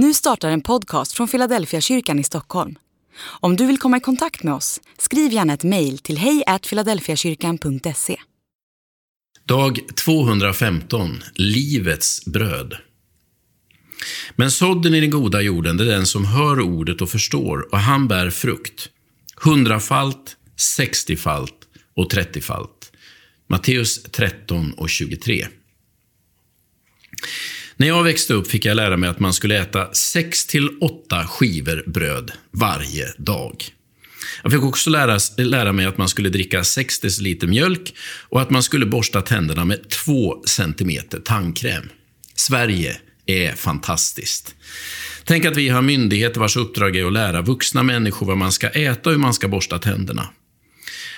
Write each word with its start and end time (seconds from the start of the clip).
Nu 0.00 0.14
startar 0.14 0.50
en 0.50 0.60
podcast 0.60 1.12
från 1.12 1.28
Philadelphia 1.28 1.80
kyrkan 1.80 2.18
i 2.18 2.24
Stockholm. 2.24 2.78
Om 3.20 3.56
du 3.56 3.66
vill 3.66 3.78
komma 3.78 3.96
i 3.96 4.00
kontakt 4.00 4.42
med 4.42 4.54
oss, 4.54 4.80
skriv 4.98 5.32
gärna 5.32 5.52
ett 5.54 5.64
mejl 5.64 5.98
till 5.98 6.18
hejfiladelfiakyrkan.se. 6.18 8.16
Dag 9.44 9.78
215. 10.04 11.22
Livets 11.34 12.24
bröd. 12.26 12.76
Men 14.36 14.50
sådden 14.50 14.94
i 14.94 15.00
den 15.00 15.10
goda 15.10 15.40
jorden, 15.40 15.76
det 15.76 15.84
är 15.84 15.88
den 15.88 16.06
som 16.06 16.24
hör 16.24 16.60
ordet 16.60 17.00
och 17.00 17.10
förstår, 17.10 17.68
och 17.72 17.78
han 17.78 18.08
bär 18.08 18.30
frukt. 18.30 18.88
Hundrafalt, 19.36 20.36
sextiofalt 20.56 21.68
och 21.96 22.10
trettiofalt. 22.10 22.92
Matteus 23.46 24.02
13 24.02 24.72
och 24.72 24.88
23. 24.88 25.46
När 27.80 27.88
jag 27.88 28.04
växte 28.04 28.34
upp 28.34 28.48
fick 28.48 28.64
jag 28.64 28.76
lära 28.76 28.96
mig 28.96 29.10
att 29.10 29.20
man 29.20 29.32
skulle 29.32 29.58
äta 29.58 29.92
6 29.92 30.46
till 30.46 30.68
8 30.80 31.26
skivor 31.26 31.84
bröd 31.86 32.32
varje 32.50 33.12
dag. 33.18 33.64
Jag 34.42 34.52
fick 34.52 34.62
också 34.62 34.90
lära, 34.90 35.18
lära 35.36 35.72
mig 35.72 35.86
att 35.86 35.98
man 35.98 36.08
skulle 36.08 36.28
dricka 36.28 36.64
6 36.64 37.00
deciliter 37.00 37.46
mjölk 37.46 37.94
och 38.28 38.40
att 38.40 38.50
man 38.50 38.62
skulle 38.62 38.86
borsta 38.86 39.22
tänderna 39.22 39.64
med 39.64 39.88
2 39.88 40.42
centimeter 40.46 41.20
tandkräm. 41.20 41.88
Sverige 42.34 42.96
är 43.26 43.52
fantastiskt. 43.52 44.54
Tänk 45.24 45.44
att 45.44 45.56
vi 45.56 45.68
har 45.68 45.82
myndigheter 45.82 46.40
vars 46.40 46.56
uppdrag 46.56 46.96
är 46.96 47.04
att 47.04 47.12
lära 47.12 47.42
vuxna 47.42 47.82
människor 47.82 48.26
vad 48.26 48.36
man 48.36 48.52
ska 48.52 48.68
äta 48.68 49.10
och 49.10 49.14
hur 49.14 49.20
man 49.20 49.34
ska 49.34 49.48
borsta 49.48 49.78
tänderna. 49.78 50.28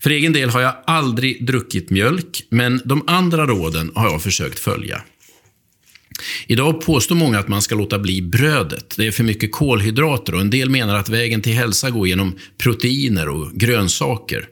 För 0.00 0.10
egen 0.10 0.32
del 0.32 0.50
har 0.50 0.60
jag 0.60 0.74
aldrig 0.86 1.46
druckit 1.46 1.90
mjölk, 1.90 2.46
men 2.50 2.80
de 2.84 3.04
andra 3.06 3.46
råden 3.46 3.92
har 3.94 4.10
jag 4.10 4.22
försökt 4.22 4.58
följa. 4.58 5.02
Idag 6.46 6.80
påstår 6.80 7.14
många 7.14 7.38
att 7.38 7.48
man 7.48 7.62
ska 7.62 7.74
låta 7.74 7.98
bli 7.98 8.22
brödet. 8.22 8.94
Det 8.96 9.06
är 9.06 9.10
för 9.10 9.24
mycket 9.24 9.52
kolhydrater 9.52 10.34
och 10.34 10.40
en 10.40 10.50
del 10.50 10.70
menar 10.70 10.94
att 10.94 11.08
vägen 11.08 11.42
till 11.42 11.52
hälsa 11.52 11.90
går 11.90 12.08
genom 12.08 12.38
proteiner 12.58 13.28
och 13.28 13.52
grönsaker. 13.52 14.48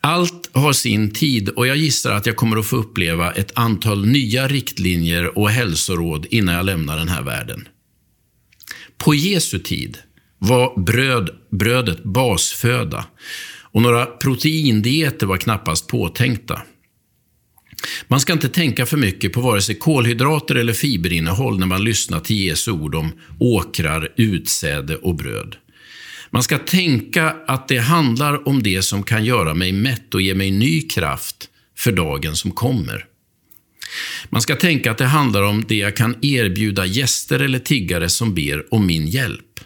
Allt 0.00 0.50
har 0.52 0.72
sin 0.72 1.10
tid 1.10 1.48
och 1.48 1.66
jag 1.66 1.76
gissar 1.76 2.12
att 2.12 2.26
jag 2.26 2.36
kommer 2.36 2.56
att 2.56 2.66
få 2.66 2.76
uppleva 2.76 3.32
ett 3.32 3.52
antal 3.54 4.06
nya 4.06 4.48
riktlinjer 4.48 5.38
och 5.38 5.50
hälsoråd 5.50 6.26
innan 6.30 6.54
jag 6.54 6.66
lämnar 6.66 6.96
den 6.96 7.08
här 7.08 7.22
världen. 7.22 7.68
På 8.98 9.14
Jesu 9.14 9.58
tid 9.58 9.98
var 10.38 10.80
bröd, 10.80 11.30
brödet 11.50 12.04
basföda 12.04 13.04
och 13.74 13.82
några 13.82 14.06
proteindieter 14.06 15.26
var 15.26 15.36
knappast 15.36 15.86
påtänkta. 15.86 16.62
Man 18.08 18.20
ska 18.20 18.32
inte 18.32 18.48
tänka 18.48 18.86
för 18.86 18.96
mycket 18.96 19.32
på 19.32 19.40
vare 19.40 19.62
sig 19.62 19.74
kolhydrater 19.74 20.54
eller 20.54 20.72
fiberinnehåll 20.72 21.58
när 21.58 21.66
man 21.66 21.84
lyssnar 21.84 22.20
till 22.20 22.36
Jesu 22.36 22.70
ord 22.70 22.94
om 22.94 23.12
åkrar, 23.38 24.08
utsäde 24.16 24.96
och 24.96 25.14
bröd. 25.14 25.56
Man 26.30 26.42
ska 26.42 26.58
tänka 26.58 27.36
att 27.46 27.68
det 27.68 27.78
handlar 27.78 28.48
om 28.48 28.62
det 28.62 28.82
som 28.82 29.02
kan 29.02 29.24
göra 29.24 29.54
mig 29.54 29.72
mätt 29.72 30.14
och 30.14 30.22
ge 30.22 30.34
mig 30.34 30.50
ny 30.50 30.80
kraft 30.80 31.48
för 31.78 31.92
dagen 31.92 32.36
som 32.36 32.50
kommer. 32.50 33.06
Man 34.28 34.42
ska 34.42 34.56
tänka 34.56 34.90
att 34.90 34.98
det 34.98 35.04
handlar 35.04 35.42
om 35.42 35.64
det 35.68 35.76
jag 35.76 35.96
kan 35.96 36.16
erbjuda 36.22 36.86
gäster 36.86 37.40
eller 37.40 37.58
tiggare 37.58 38.08
som 38.08 38.34
ber 38.34 38.74
om 38.74 38.86
min 38.86 39.06
hjälp. 39.06 39.60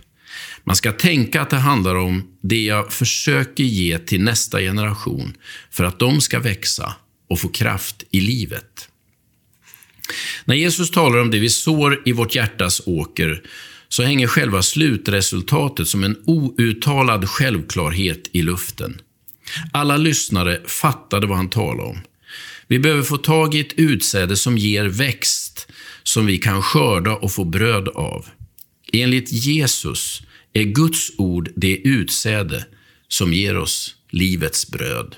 Man 0.64 0.76
ska 0.76 0.92
tänka 0.92 1.42
att 1.42 1.50
det 1.50 1.56
handlar 1.56 1.94
om 1.94 2.22
det 2.40 2.64
jag 2.64 2.92
försöker 2.92 3.64
ge 3.64 3.98
till 3.98 4.22
nästa 4.22 4.60
generation 4.60 5.36
för 5.70 5.84
att 5.84 5.98
de 5.98 6.20
ska 6.20 6.38
växa 6.38 6.94
och 7.28 7.40
få 7.40 7.48
kraft 7.48 8.04
i 8.10 8.20
livet. 8.20 8.88
När 10.44 10.54
Jesus 10.54 10.90
talar 10.90 11.18
om 11.18 11.30
det 11.30 11.38
vi 11.38 11.48
sår 11.48 12.02
i 12.04 12.12
vårt 12.12 12.34
hjärtas 12.34 12.82
åker 12.86 13.42
så 13.88 14.02
hänger 14.02 14.26
själva 14.26 14.62
slutresultatet 14.62 15.88
som 15.88 16.04
en 16.04 16.16
outtalad 16.26 17.28
självklarhet 17.28 18.28
i 18.32 18.42
luften. 18.42 19.00
Alla 19.72 19.96
lyssnare 19.96 20.60
fattade 20.66 21.26
vad 21.26 21.36
han 21.36 21.50
talade 21.50 21.88
om. 21.88 21.98
Vi 22.66 22.78
behöver 22.78 23.02
få 23.02 23.16
tag 23.16 23.54
i 23.54 23.60
ett 23.60 23.72
utsäde 23.72 24.36
som 24.36 24.58
ger 24.58 24.84
växt, 24.84 25.68
som 26.02 26.26
vi 26.26 26.38
kan 26.38 26.62
skörda 26.62 27.16
och 27.16 27.32
få 27.32 27.44
bröd 27.44 27.88
av. 27.88 28.26
Enligt 28.92 29.32
Jesus 29.32 30.22
är 30.52 30.62
Guds 30.62 31.10
ord 31.18 31.50
det 31.56 31.76
utsäde 31.76 32.66
som 33.08 33.32
ger 33.32 33.56
oss 33.56 33.94
livets 34.10 34.70
bröd. 34.70 35.16